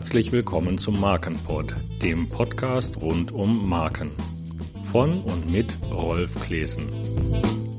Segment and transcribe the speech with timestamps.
[0.00, 4.10] Herzlich willkommen zum Markenpod, dem Podcast rund um Marken.
[4.90, 6.88] Von und mit Rolf Klesen,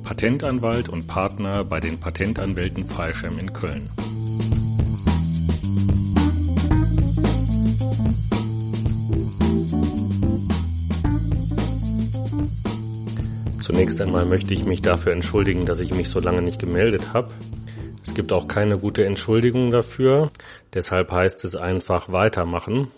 [0.03, 3.89] Patentanwalt und Partner bei den Patentanwälten Freischem in Köln.
[13.63, 17.31] Zunächst einmal möchte ich mich dafür entschuldigen, dass ich mich so lange nicht gemeldet habe.
[18.21, 20.29] Gibt auch keine gute Entschuldigung dafür.
[20.75, 22.91] Deshalb heißt es einfach weitermachen.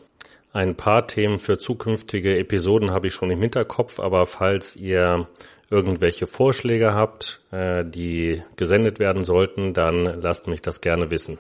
[0.52, 5.30] Ein paar Themen für zukünftige Episoden habe ich schon im Hinterkopf, aber falls ihr
[5.70, 11.38] irgendwelche Vorschläge habt, äh, die gesendet werden sollten, dann lasst mich das gerne wissen.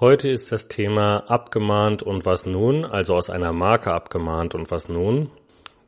[0.00, 4.88] Heute ist das Thema abgemahnt und was nun, also aus einer Marke abgemahnt und was
[4.88, 5.30] nun.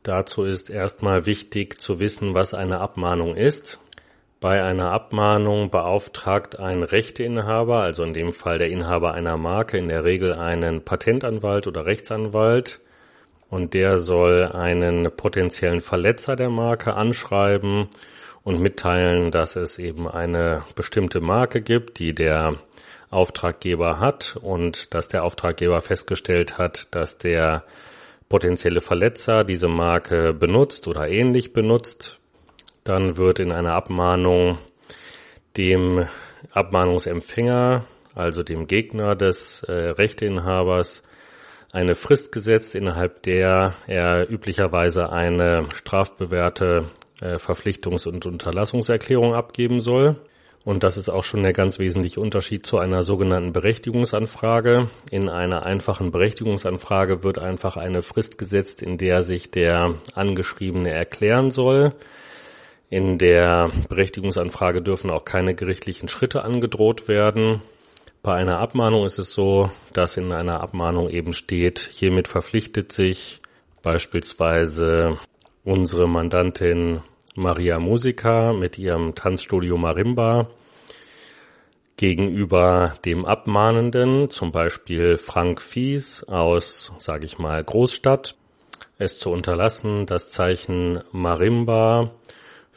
[0.03, 3.79] Dazu ist erstmal wichtig zu wissen, was eine Abmahnung ist.
[4.45, 9.87] Bei einer Abmahnung beauftragt ein Rechteinhaber, also in dem Fall der Inhaber einer Marke, in
[9.87, 12.79] der Regel einen Patentanwalt oder Rechtsanwalt,
[13.49, 17.87] und der soll einen potenziellen Verletzer der Marke anschreiben
[18.43, 22.57] und mitteilen, dass es eben eine bestimmte Marke gibt, die der
[23.09, 27.63] Auftraggeber hat und dass der Auftraggeber festgestellt hat, dass der
[28.29, 32.19] potenzielle Verletzer diese Marke benutzt oder ähnlich benutzt
[32.85, 34.59] dann wird in einer Abmahnung
[35.57, 36.05] dem
[36.51, 37.83] Abmahnungsempfänger,
[38.13, 41.03] also dem Gegner des äh, Rechteinhabers,
[41.73, 46.85] eine Frist gesetzt, innerhalb der er üblicherweise eine strafbewährte
[47.21, 50.15] äh, Verpflichtungs- und Unterlassungserklärung abgeben soll.
[50.63, 54.87] Und das ist auch schon der ganz wesentliche Unterschied zu einer sogenannten Berechtigungsanfrage.
[55.11, 61.51] In einer einfachen Berechtigungsanfrage wird einfach eine Frist gesetzt, in der sich der Angeschriebene erklären
[61.51, 61.93] soll.
[62.89, 67.61] In der Berechtigungsanfrage dürfen auch keine gerichtlichen Schritte angedroht werden.
[68.21, 73.41] Bei einer Abmahnung ist es so, dass in einer Abmahnung eben steht, hiermit verpflichtet sich
[73.81, 75.17] beispielsweise
[75.63, 77.01] unsere Mandantin
[77.35, 80.47] Maria Musica mit ihrem Tanzstudio Marimba
[81.97, 88.35] gegenüber dem Abmahnenden, zum Beispiel Frank Fies aus, sage ich mal, Großstadt,
[88.97, 92.11] es zu unterlassen, das Zeichen Marimba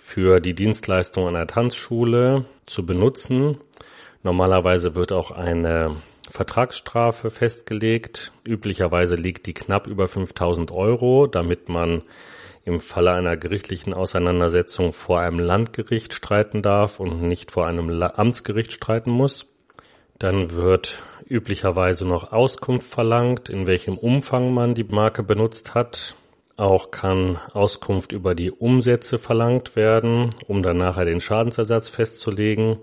[0.09, 3.59] für die Dienstleistung einer Tanzschule zu benutzen.
[4.23, 5.97] Normalerweise wird auch eine
[6.31, 8.33] Vertragsstrafe festgelegt.
[8.43, 12.01] Üblicherweise liegt die knapp über 5000 Euro, damit man
[12.65, 18.73] im Falle einer gerichtlichen Auseinandersetzung vor einem Landgericht streiten darf und nicht vor einem Amtsgericht
[18.73, 19.45] streiten muss.
[20.19, 26.15] Dann wird üblicherweise noch Auskunft verlangt, in welchem Umfang man die Marke benutzt hat.
[26.59, 32.79] Auch kann Auskunft über die Umsätze verlangt werden, um dann nachher den Schadensersatz festzulegen.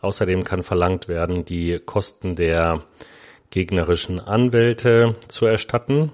[0.00, 2.84] Außerdem kann verlangt werden, die Kosten der
[3.50, 6.12] gegnerischen Anwälte zu erstatten.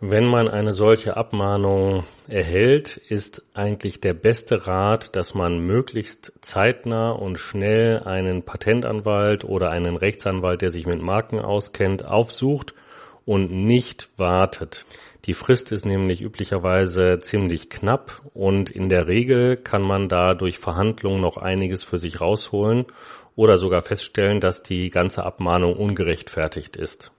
[0.00, 7.12] Wenn man eine solche Abmahnung erhält, ist eigentlich der beste Rat, dass man möglichst zeitnah
[7.12, 12.74] und schnell einen Patentanwalt oder einen Rechtsanwalt, der sich mit Marken auskennt, aufsucht
[13.30, 14.86] und nicht wartet.
[15.24, 20.58] Die Frist ist nämlich üblicherweise ziemlich knapp und in der Regel kann man da durch
[20.58, 22.86] Verhandlungen noch einiges für sich rausholen
[23.36, 27.12] oder sogar feststellen, dass die ganze Abmahnung ungerechtfertigt ist.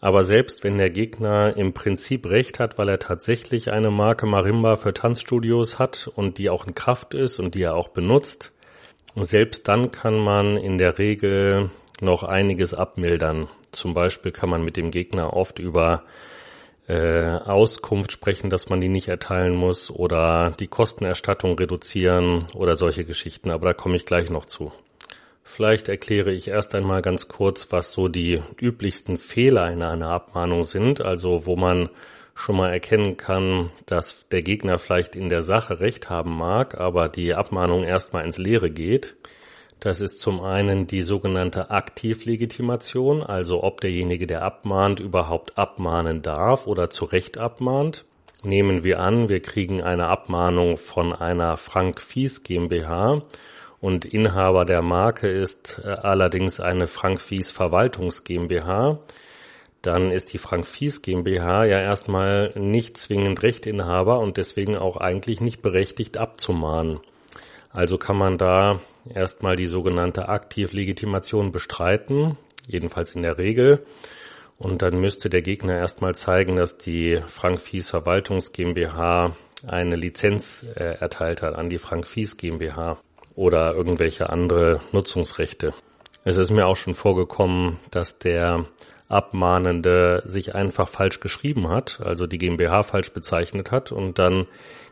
[0.00, 4.76] Aber selbst wenn der Gegner im Prinzip recht hat, weil er tatsächlich eine Marke Marimba
[4.76, 8.54] für Tanzstudios hat und die auch in Kraft ist und die er auch benutzt,
[9.16, 11.70] selbst dann kann man in der Regel
[12.00, 13.50] noch einiges abmildern.
[13.72, 16.04] Zum Beispiel kann man mit dem Gegner oft über
[16.88, 23.04] äh, Auskunft sprechen, dass man die nicht erteilen muss oder die Kostenerstattung reduzieren oder solche
[23.04, 23.50] Geschichten.
[23.50, 24.72] Aber da komme ich gleich noch zu.
[25.42, 30.64] Vielleicht erkläre ich erst einmal ganz kurz, was so die üblichsten Fehler in einer Abmahnung
[30.64, 31.90] sind, also wo man
[32.34, 37.08] schon mal erkennen kann, dass der Gegner vielleicht in der Sache recht haben mag, aber
[37.08, 39.16] die Abmahnung erstmal ins Leere geht.
[39.82, 46.68] Das ist zum einen die sogenannte Aktivlegitimation, also ob derjenige, der abmahnt, überhaupt abmahnen darf
[46.68, 48.04] oder zu Recht abmahnt.
[48.44, 53.22] Nehmen wir an, wir kriegen eine Abmahnung von einer Frank Fies GmbH
[53.80, 59.00] und Inhaber der Marke ist äh, allerdings eine Frank Fies Verwaltungs GmbH.
[59.82, 65.40] Dann ist die Frank Fies GmbH ja erstmal nicht zwingend Rechtinhaber und deswegen auch eigentlich
[65.40, 67.00] nicht berechtigt abzumahnen.
[67.72, 73.84] Also kann man da erstmal die sogenannte Aktivlegitimation bestreiten, jedenfalls in der Regel.
[74.58, 80.64] Und dann müsste der Gegner erstmal zeigen, dass die Frank Fies Verwaltungs GmbH eine Lizenz
[80.76, 82.98] äh, erteilt hat an die Frank Fies GmbH
[83.34, 85.74] oder irgendwelche andere Nutzungsrechte.
[86.24, 88.66] Es ist mir auch schon vorgekommen, dass der
[89.08, 94.46] Abmahnende sich einfach falsch geschrieben hat, also die GmbH falsch bezeichnet hat und dann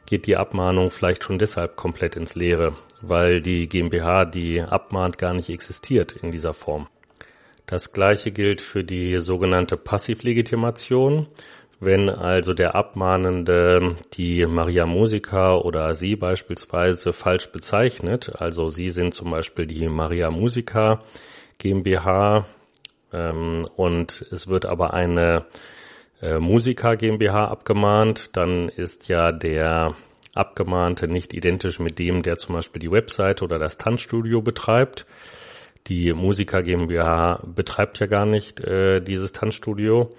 [0.07, 5.33] geht die Abmahnung vielleicht schon deshalb komplett ins Leere, weil die GmbH, die abmahnt, gar
[5.33, 6.89] nicht existiert in dieser Form.
[7.65, 11.29] Das gleiche gilt für die sogenannte Passivlegitimation.
[11.83, 19.15] Wenn also der Abmahnende die Maria Musica oder Sie beispielsweise falsch bezeichnet, also Sie sind
[19.15, 21.01] zum Beispiel die Maria Musica
[21.57, 22.45] GmbH
[23.15, 25.47] ähm, und es wird aber eine
[26.21, 29.95] äh, Musica GmbH abgemahnt, dann ist ja der
[30.35, 35.07] Abgemahnte nicht identisch mit dem, der zum Beispiel die Webseite oder das Tanzstudio betreibt.
[35.87, 40.15] Die Musica GmbH betreibt ja gar nicht äh, dieses Tanzstudio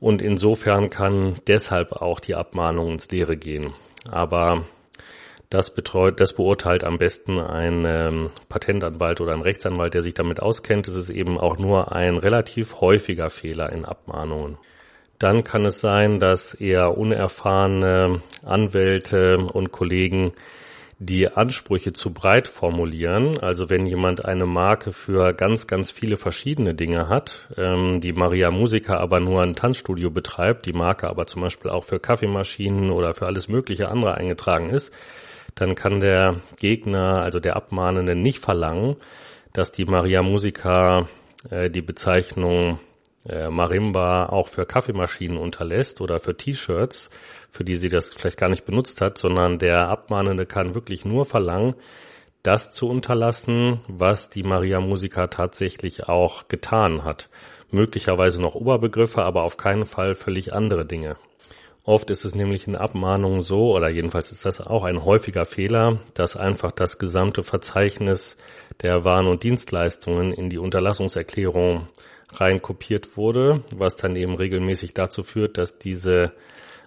[0.00, 3.74] und insofern kann deshalb auch die Abmahnung ins Leere gehen.
[4.10, 4.64] Aber
[5.50, 10.40] das betreut, das beurteilt am besten ein ähm, Patentanwalt oder ein Rechtsanwalt, der sich damit
[10.40, 10.88] auskennt.
[10.88, 14.58] Es ist eben auch nur ein relativ häufiger Fehler in Abmahnungen.
[15.18, 20.32] Dann kann es sein, dass eher unerfahrene Anwälte und Kollegen
[21.02, 23.38] die Ansprüche zu breit formulieren.
[23.38, 28.50] Also wenn jemand eine Marke für ganz, ganz viele verschiedene Dinge hat, ähm, die Maria
[28.50, 33.14] Musica aber nur ein Tanzstudio betreibt, die Marke aber zum Beispiel auch für Kaffeemaschinen oder
[33.14, 34.92] für alles mögliche andere eingetragen ist,
[35.54, 38.96] dann kann der Gegner, also der Abmahnende, nicht verlangen,
[39.54, 41.08] dass die Maria Musica
[41.50, 42.78] äh, die Bezeichnung
[43.28, 47.10] äh, Marimba auch für Kaffeemaschinen unterlässt oder für T-Shirts,
[47.50, 51.24] für die sie das vielleicht gar nicht benutzt hat, sondern der Abmahnende kann wirklich nur
[51.24, 51.74] verlangen,
[52.42, 57.28] das zu unterlassen, was die Maria Musica tatsächlich auch getan hat.
[57.70, 61.16] Möglicherweise noch Oberbegriffe, aber auf keinen Fall völlig andere Dinge.
[61.84, 66.00] Oft ist es nämlich in Abmahnungen so, oder jedenfalls ist das auch ein häufiger Fehler,
[66.14, 68.36] dass einfach das gesamte Verzeichnis
[68.82, 71.88] der Waren und Dienstleistungen in die Unterlassungserklärung
[72.32, 76.32] rein kopiert wurde, was dann eben regelmäßig dazu führt, dass diese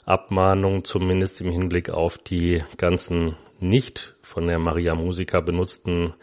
[0.05, 6.13] Abmahnung zumindest im Hinblick auf die ganzen nicht von der Maria Musica benutzten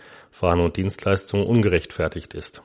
[0.41, 2.63] Waren und Dienstleistungen ungerechtfertigt ist.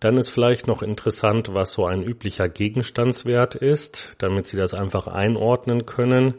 [0.00, 5.08] Dann ist vielleicht noch interessant, was so ein üblicher Gegenstandswert ist, damit Sie das einfach
[5.08, 6.34] einordnen können.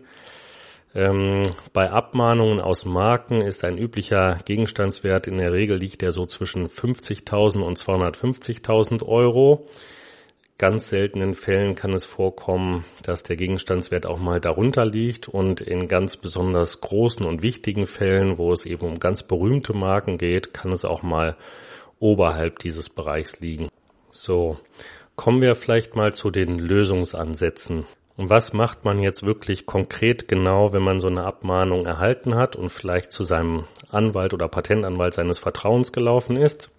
[0.95, 6.25] Ähm, bei Abmahnungen aus Marken ist ein üblicher Gegenstandswert in der Regel liegt der so
[6.25, 9.67] zwischen 50.000 und 250.000 Euro.
[10.57, 15.87] Ganz seltenen Fällen kann es vorkommen, dass der Gegenstandswert auch mal darunter liegt und in
[15.87, 20.73] ganz besonders großen und wichtigen Fällen, wo es eben um ganz berühmte Marken geht, kann
[20.73, 21.37] es auch mal
[21.99, 23.69] oberhalb dieses Bereichs liegen.
[24.11, 24.57] So,
[25.15, 27.85] kommen wir vielleicht mal zu den Lösungsansätzen.
[28.19, 32.57] Und was macht man jetzt wirklich konkret genau, wenn man so eine Abmahnung erhalten hat
[32.57, 36.69] und vielleicht zu seinem Anwalt oder Patentanwalt seines Vertrauens gelaufen ist?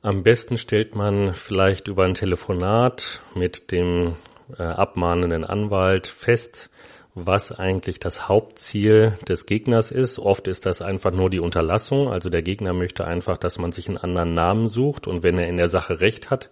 [0.00, 4.16] Am besten stellt man vielleicht über ein Telefonat mit dem
[4.58, 6.70] äh, abmahnenden Anwalt fest,
[7.14, 10.18] was eigentlich das Hauptziel des Gegners ist.
[10.18, 12.10] Oft ist das einfach nur die Unterlassung.
[12.10, 15.46] Also der Gegner möchte einfach, dass man sich einen anderen Namen sucht und wenn er
[15.46, 16.48] in der Sache recht hat,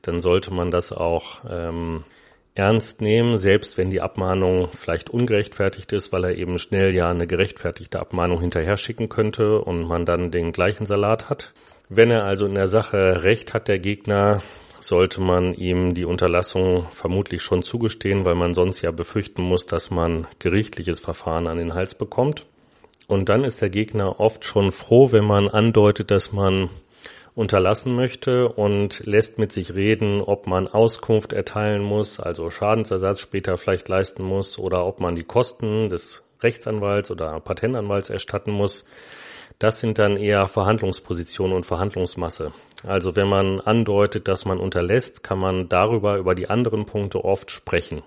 [0.00, 2.04] dann sollte man das auch ähm,
[2.56, 7.26] ernst nehmen, selbst wenn die Abmahnung vielleicht ungerechtfertigt ist, weil er eben schnell ja eine
[7.26, 11.52] gerechtfertigte Abmahnung hinterher schicken könnte und man dann den gleichen Salat hat.
[11.88, 14.42] Wenn er also in der Sache recht hat, der Gegner,
[14.80, 19.90] sollte man ihm die Unterlassung vermutlich schon zugestehen, weil man sonst ja befürchten muss, dass
[19.90, 22.46] man gerichtliches Verfahren an den Hals bekommt.
[23.06, 26.70] Und dann ist der Gegner oft schon froh, wenn man andeutet, dass man
[27.36, 33.58] unterlassen möchte und lässt mit sich reden, ob man Auskunft erteilen muss, also Schadensersatz später
[33.58, 38.86] vielleicht leisten muss oder ob man die Kosten des Rechtsanwalts oder Patentanwalts erstatten muss.
[39.58, 42.52] Das sind dann eher Verhandlungspositionen und Verhandlungsmasse.
[42.82, 47.50] Also wenn man andeutet, dass man unterlässt, kann man darüber über die anderen Punkte oft
[47.50, 48.02] sprechen.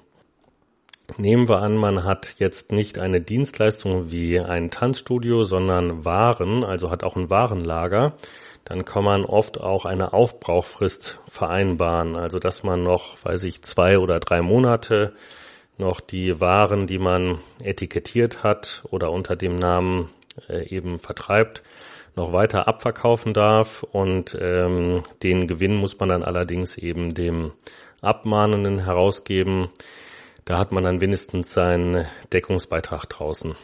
[1.17, 6.89] Nehmen wir an, man hat jetzt nicht eine Dienstleistung wie ein Tanzstudio, sondern Waren, also
[6.89, 8.15] hat auch ein Warenlager
[8.69, 12.15] dann kann man oft auch eine Aufbrauchfrist vereinbaren.
[12.15, 15.13] Also dass man noch, weiß ich, zwei oder drei Monate
[15.79, 20.11] noch die Waren, die man etikettiert hat oder unter dem Namen
[20.47, 21.63] äh, eben vertreibt,
[22.15, 23.81] noch weiter abverkaufen darf.
[23.81, 27.53] Und ähm, den Gewinn muss man dann allerdings eben dem
[28.01, 29.69] Abmahnenden herausgeben.
[30.45, 33.55] Da hat man dann wenigstens seinen Deckungsbeitrag draußen.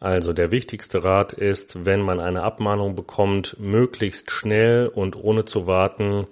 [0.00, 5.66] Also der wichtigste Rat ist, wenn man eine Abmahnung bekommt, möglichst schnell und ohne zu
[5.66, 6.26] warten,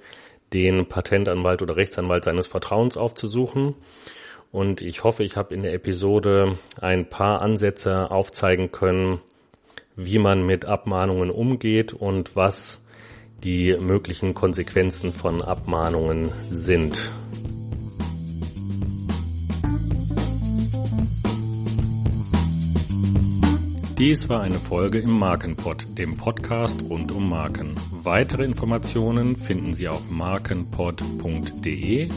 [0.54, 3.74] den Patentanwalt oder Rechtsanwalt seines Vertrauens aufzusuchen.
[4.50, 9.20] Und ich hoffe, ich habe in der Episode ein paar Ansätze aufzeigen können,
[9.96, 12.82] wie man mit Abmahnungen umgeht und was
[13.44, 17.12] die möglichen Konsequenzen von Abmahnungen sind.
[23.98, 27.74] Dies war eine Folge im Markenpod, dem Podcast rund um Marken.
[27.90, 32.08] Weitere Informationen finden Sie auf markenpod.de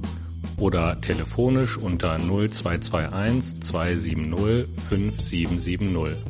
[0.59, 6.25] oder telefonisch unter 0221 270 5770.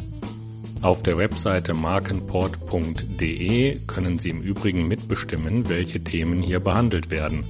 [0.81, 7.43] Auf der Webseite markenport.de können Sie im Übrigen mitbestimmen, welche Themen hier behandelt werden.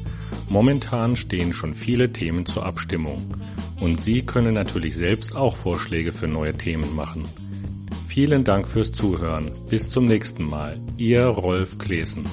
[0.50, 3.36] Momentan stehen schon viele Themen zur Abstimmung.
[3.82, 7.26] Und Sie können natürlich selbst auch Vorschläge für neue Themen machen.
[8.08, 9.52] Vielen Dank fürs Zuhören.
[9.70, 10.80] Bis zum nächsten Mal.
[10.98, 12.26] Ihr Rolf Klesen.